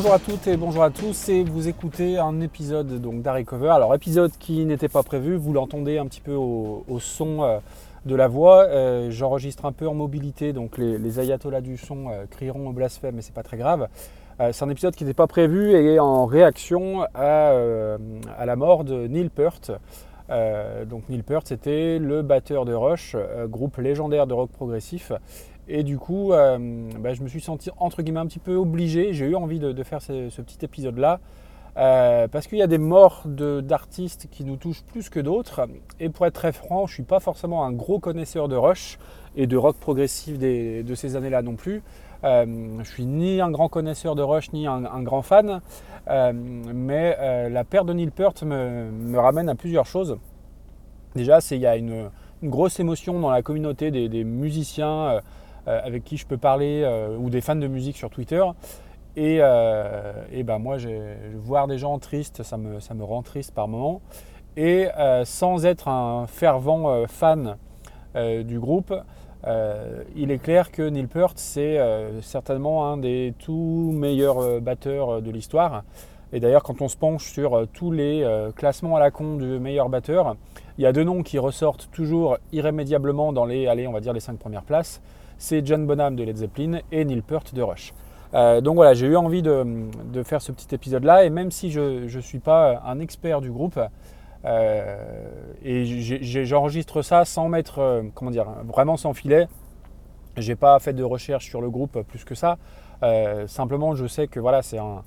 [0.00, 3.68] Bonjour à toutes et bonjour à tous et vous écoutez un épisode donc Cover.
[3.68, 7.58] Alors épisode qui n'était pas prévu, vous l'entendez un petit peu au, son euh,
[8.06, 8.64] de la voix.
[8.64, 13.16] Euh, j'enregistre un peu en mobilité, donc les, ayatollahs du son euh, crieront au blasphème,
[13.16, 13.88] mais c'est pas très grave.
[14.38, 17.52] c'est un épisode qui n'était pas prévu et en réaction à,
[18.38, 19.70] à la mort de Neil Peart.
[20.88, 23.16] donc Neil Peart, c'était le batteur de Rush,
[23.48, 25.12] groupe légendaire de rock progressif,
[25.68, 26.58] et du coup, euh,
[26.98, 29.12] bah, je me suis senti entre guillemets un petit peu obligé.
[29.12, 31.20] J'ai eu envie de, faire ce, petit épisode-là.
[31.76, 35.68] Euh, parce qu'il y a des morts d'artistes qui nous touchent plus que d'autres.
[36.00, 38.98] Et pour être très franc, je ne suis pas forcément un gros connaisseur de Rush
[39.36, 41.82] et de rock progressif de ces années-là non plus.
[42.24, 42.44] Euh,
[42.82, 45.60] je suis ni un grand connaisseur de Rush ni un, grand fan.
[46.08, 50.18] mais la perte de Neil Peart me, ramène à plusieurs choses.
[51.14, 52.10] Déjà, il y a une,
[52.42, 55.20] grosse émotion dans la communauté des musiciens euh,
[55.66, 58.44] avec qui je peux parler euh, ou des fans de musique sur Twitter.
[59.16, 60.76] Et, euh, et ben moi,
[61.34, 64.00] voir des gens tristes, ça me, ça me rend triste par moments.
[64.56, 64.88] Et
[65.24, 67.56] sans être un fervent fan
[68.14, 68.92] du groupe,
[70.16, 71.78] il est clair que Neil Peart, c'est
[72.20, 75.84] certainement un des tout meilleurs batteurs de l'histoire.
[76.32, 79.88] Et d'ailleurs, quand on se penche sur tous les classements à la con du meilleur
[79.88, 80.36] batteur,
[80.78, 84.12] il y a deux noms qui ressortent toujours irrémédiablement dans les, allez, on va dire
[84.12, 85.00] les cinq premières places
[85.40, 87.92] c'est John Bonham de Led Zeppelin et Neil Peart de Rush.
[88.34, 92.04] Euh, donc voilà, j'ai eu envie de, faire ce petit épisode-là, et même si je
[92.04, 93.80] ne suis pas un expert du groupe,
[94.44, 95.24] euh,
[95.64, 95.84] et
[96.44, 99.48] j'enregistre ça sans mettre, euh, comment dire, vraiment sans filet,
[100.36, 102.58] j'ai pas fait de recherche sur le groupe plus que ça,
[103.46, 105.02] simplement je sais que voilà, c'est un,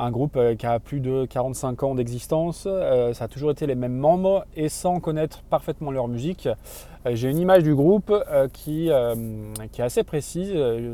[0.00, 2.64] un groupe euh, qui a plus de 45 ans d'existence.
[2.66, 6.48] Euh, ça a toujours été les mêmes membres et sans connaître parfaitement leur musique.
[7.06, 8.12] Euh, j'ai une image du groupe
[8.52, 10.52] qui, est assez précise.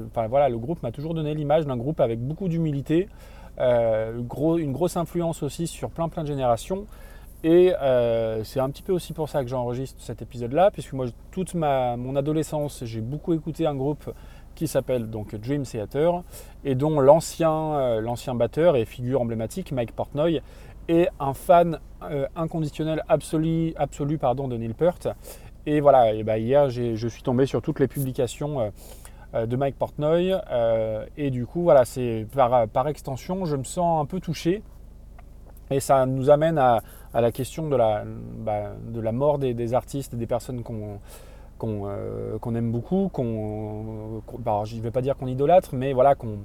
[0.09, 3.09] Enfin, voilà, le groupe m'a toujours donné l'image d'un groupe avec beaucoup d'humilité,
[3.59, 6.87] une grosse influence aussi sur plein plein de générations.
[7.45, 7.73] Et
[8.45, 11.97] c'est un petit peu aussi pour ça que j'enregistre cet épisode-là, puisque moi, toute ma,
[11.97, 14.11] mon adolescence, j'ai beaucoup écouté un groupe
[14.57, 16.25] qui s'appelle donc Dream Theater
[16.65, 20.41] et dont l'ancien euh, l'ancien batteur et figure emblématique Mike Portnoy
[20.89, 25.09] est un fan euh, inconditionnel absolu, absolu pardon, de Neil Peart.
[25.67, 28.73] Et voilà, bah, hier je suis tombé sur toutes les publications
[29.35, 30.33] euh, de Mike Portnoy
[31.17, 34.63] et du coup voilà, c'est par, extension, je me sens un peu touché
[35.71, 36.81] et ça nous amène à,
[37.13, 40.63] à la question de la, bah, de la mort des, des artistes et des personnes
[40.63, 41.01] qu'on
[41.63, 46.15] euh, qu'on aime beaucoup, qu'on, bah, je ne vais pas dire qu'on idolâtre, mais voilà,
[46.15, 46.39] qu'on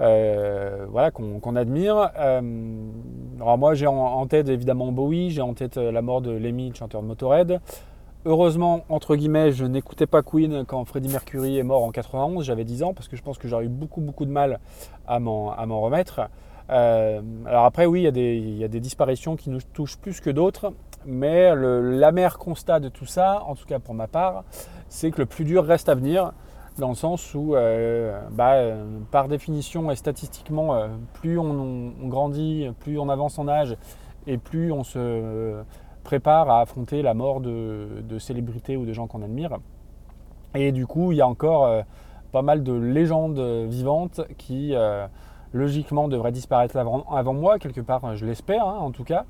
[0.00, 1.10] euh, voilà,
[1.56, 2.10] admire.
[2.18, 2.40] Euh,
[3.40, 7.02] alors moi j'ai en, tête évidemment Bowie, j'ai en tête la mort de Lemmy, chanteur
[7.02, 7.60] de Motorhead.
[8.26, 12.64] Heureusement, entre guillemets, je n'écoutais pas Queen quand Freddie Mercury est mort en 91, j'avais
[12.64, 14.60] 10 ans, parce que je pense que j'aurais eu beaucoup beaucoup de mal
[15.06, 16.20] à m'en remettre.
[16.68, 20.72] alors après oui, il y, a des disparitions qui nous touchent plus que d'autres.
[21.06, 24.44] Mais l'amer constat de tout ça, en tout cas pour ma part,
[24.88, 26.32] c'est que le plus dur reste à venir,
[26.78, 28.56] dans le sens où, euh, bah,
[29.10, 33.76] par définition et statistiquement, euh, plus on, grandit, plus on avance en âge,
[34.26, 35.62] et plus on se
[36.02, 39.58] prépare à affronter la mort de, célébrités ou de gens qu'on admire.
[40.54, 41.82] Et du coup, il y a encore euh,
[42.32, 44.74] pas mal de légendes vivantes qui
[45.52, 49.24] logiquement devrait disparaître avant, moi, quelque part, je l'espère hein, en tout cas,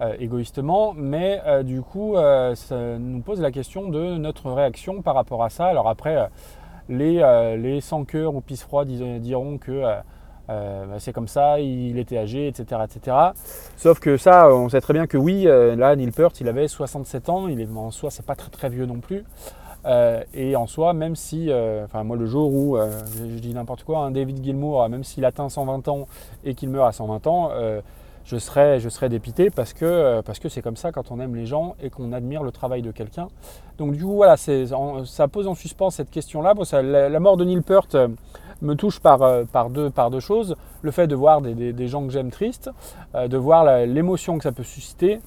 [0.00, 5.02] euh, égoïstement, mais euh, du coup, euh, ça nous pose la question de notre réaction
[5.02, 5.66] par rapport à ça.
[5.66, 6.28] Alors après,
[6.88, 9.82] les, les sans cœur ou pisse froid diront que
[10.48, 13.16] bah, c'est comme ça, il était âgé, etc., etc.
[13.76, 17.28] Sauf que ça, on sait très bien que oui, là, Neil Peart, il avait 67
[17.28, 19.24] ans, il est, en soi, c'est pas très vieux non plus.
[19.86, 23.54] Euh, et en soi, même si, euh, enfin moi le jour où, euh, je, dis
[23.54, 26.08] n'importe quoi, un David Gilmour, même s'il atteint 120 ans
[26.44, 27.50] et qu'il meurt à 120 ans,
[28.24, 31.36] je serais, je serais dépité parce que parce que c'est comme ça quand on aime
[31.36, 33.28] les gens et qu'on admire le travail de quelqu'un.
[33.78, 36.54] Donc du coup voilà, ça pose en suspens cette question-là.
[36.82, 37.96] la, mort de Neil Peart
[38.62, 39.20] me touche par,
[39.52, 40.56] par, deux, par deux choses.
[40.82, 42.70] Le fait de voir des, des, gens que j'aime tristes,
[43.14, 45.20] de voir l'émotion que ça peut susciter.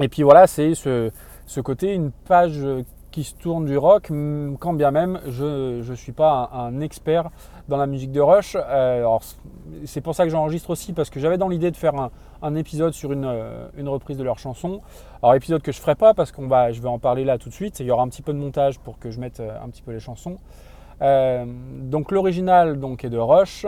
[0.00, 1.10] Et puis voilà, c'est ce,
[1.46, 2.64] ce côté, une page
[3.10, 4.10] qui se tourne du rock,
[4.58, 7.30] quand bien même je ne suis pas un, expert
[7.68, 8.56] dans la musique de Rush.
[8.56, 9.06] Euh,
[9.84, 11.94] c'est pour ça que j'enregistre aussi, parce que j'avais dans l'idée de faire
[12.42, 14.80] un, épisode sur une, euh, une, reprise de leur chanson.
[15.22, 17.38] Alors épisode que je ne ferai pas, parce qu'on va, je vais en parler là
[17.38, 17.80] tout de suite.
[17.80, 19.82] Il y aura un petit peu de montage pour que je mette euh, un petit
[19.82, 20.38] peu les chansons.
[21.00, 23.66] donc l'original donc, est de Rush,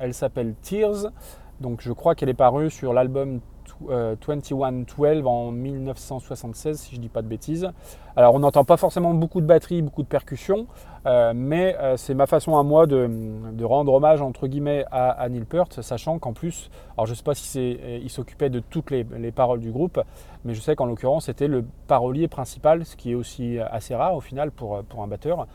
[0.00, 1.12] elle s'appelle Tears.
[1.60, 3.40] Donc je crois qu'elle est parue sur l'album
[3.80, 7.70] 2112 en 1976, si je ne dis pas de bêtises.
[8.16, 10.66] Alors on n'entend pas forcément beaucoup de batterie, beaucoup de percussions,
[11.06, 15.44] euh, mais euh, c'est ma façon à moi de, rendre hommage entre guillemets à, Neil
[15.44, 19.04] Peart, sachant qu'en plus, alors je ne sais pas si il s'occupait de toutes les,
[19.30, 20.00] paroles du groupe,
[20.44, 24.14] mais je sais qu'en l'occurrence c'était le parolier principal, ce qui est aussi assez rare
[24.16, 25.46] au final pour, pour un batteur.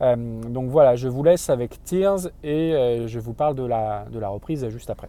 [0.00, 4.28] donc voilà, je vous laisse avec Tears et je vous parle de la, de la
[4.28, 5.08] reprise juste après.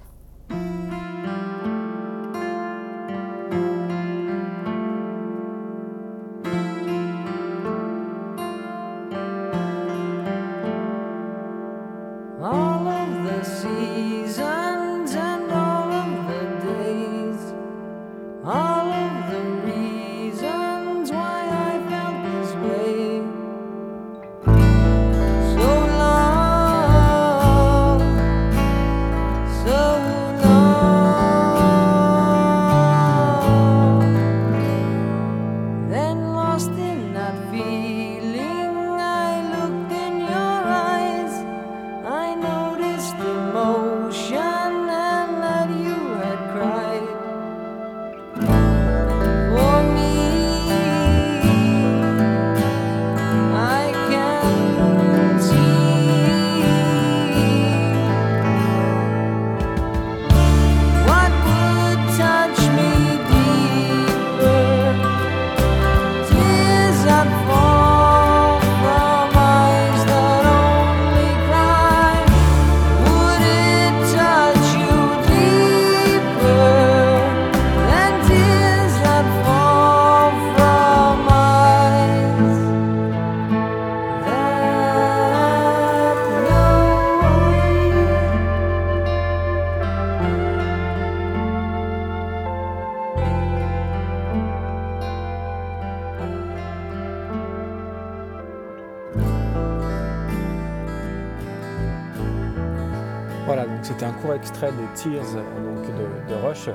[103.45, 105.86] Voilà, donc c'était un court extrait de Tears donc
[106.27, 106.68] de, Rush.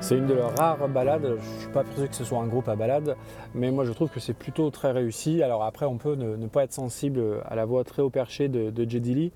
[0.00, 1.22] C'est une de leurs rares balades.
[1.24, 3.16] Je ne suis pas persuadé que ce soit un groupe à balade,
[3.54, 5.42] mais moi je trouve que c'est plutôt très réussi.
[5.42, 8.68] Alors après, on peut ne, pas être sensible à la voix très haut perché de,
[8.68, 9.32] de Lee,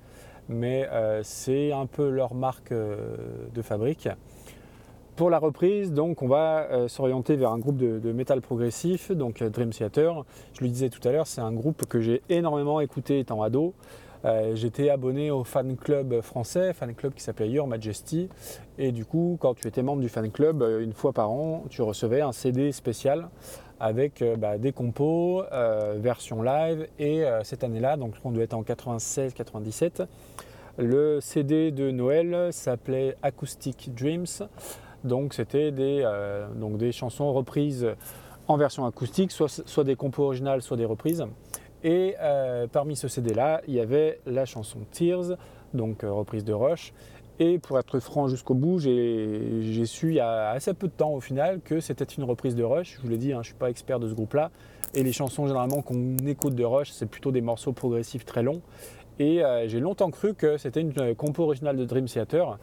[0.49, 3.15] mais euh, c'est un peu leur marque euh,
[3.55, 4.07] de fabrique.
[5.15, 9.11] Pour la reprise, donc, on va euh, s'orienter vers un groupe de, de, métal progressif,
[9.11, 10.25] donc Dream Theater.
[10.53, 13.73] Je le disais tout à l'heure, c'est un groupe que j'ai énormément écouté étant ado.
[14.25, 18.29] Euh, j'étais abonné au fan club français, fan club qui s'appelait Your Majesty.
[18.77, 21.65] Et du coup, quand tu étais membre du fan club, euh, une fois par an,
[21.69, 23.29] tu recevais un CD spécial
[23.79, 25.43] avec euh, bah, des compos,
[25.97, 26.87] version live.
[26.99, 30.05] Et cette année-là, donc on doit être en 96-97,
[30.77, 34.47] le CD de Noël s'appelait Acoustic Dreams.
[35.03, 36.09] Donc c'était des,
[36.55, 37.87] des chansons reprises
[38.47, 41.25] en version acoustique, soit, soit des compos originales, soit des reprises.
[41.83, 45.37] Et euh, parmi ce CD-là, il y avait la chanson Tears,
[45.73, 46.93] donc euh, reprise de Rush.
[47.39, 51.13] Et pour être franc jusqu'au bout, j'ai su il y a assez peu de temps
[51.13, 52.95] au final que c'était une reprise de Rush.
[52.97, 54.51] Je vous l'ai dit, hein, je ne suis pas expert de ce groupe-là.
[54.93, 58.61] Et les chansons généralement qu'on écoute de Rush, c'est plutôt des morceaux progressifs très longs.
[59.19, 62.59] Et euh, j'ai longtemps cru que c'était une compo originale de Dream Theater.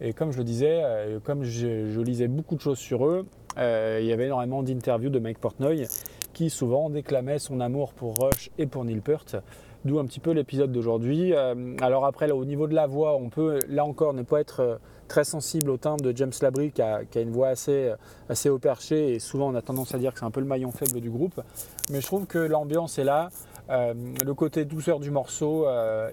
[0.00, 0.82] Et comme je le disais,
[1.22, 3.26] comme je, je, lisais beaucoup de choses sur eux,
[3.56, 5.86] il y avait énormément d'interviews de Mike Portnoy
[6.34, 9.36] qui souvent déclamait son amour pour Rush et pour Neil Peart.
[9.84, 11.34] D'où un petit peu l'épisode d'aujourd'hui.
[11.34, 14.60] Euh, alors après, au niveau de la voix, on peut là encore ne pas être
[14.60, 14.76] euh,
[15.08, 17.96] très sensible au timbre de James Labrie qui a, une voix assez, euh,
[18.30, 20.46] assez haut perché et souvent on a tendance à dire que c'est un peu le
[20.46, 21.38] maillon faible du groupe.
[21.90, 23.28] Mais je trouve que l'ambiance est là.
[23.68, 25.66] le côté douceur du morceau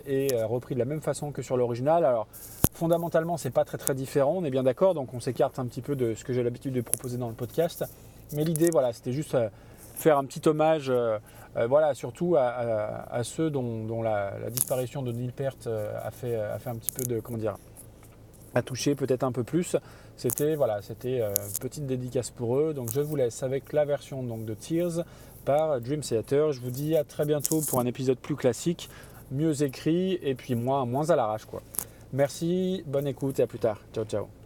[0.06, 2.04] est repris de la même façon que sur l'original.
[2.04, 2.28] Alors
[2.74, 5.82] fondamentalement, c'est pas très très différent, on est bien d'accord, donc on s'écarte un petit
[5.82, 7.86] peu de ce que j'ai l'habitude de proposer dans le podcast.
[8.34, 9.36] Mais l'idée, voilà, c'était juste
[9.96, 11.18] faire un petit hommage, euh,
[11.58, 16.60] euh, voilà, surtout à, ceux dont, la, disparition de Neil Peart euh, a fait, a
[16.60, 17.58] fait un petit peu de, comment dire,
[18.56, 19.78] a touché peut-être un peu plus.
[20.18, 22.74] C'était voilà, c'était une petite dédicace pour eux.
[22.74, 25.04] Donc je vous laisse avec la version donc de Tears
[25.46, 26.52] par Dream Theater.
[26.52, 28.90] Je vous dis à très bientôt pour un épisode plus classique,
[29.32, 31.62] mieux écrit et puis moins moins à l'arrache quoi.
[32.14, 33.80] Merci, bonne écoute et à plus tard.
[33.94, 34.41] Ciao ciao.